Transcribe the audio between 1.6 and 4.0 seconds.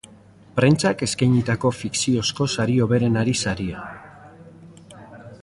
fikziozko sari hoberenari saria.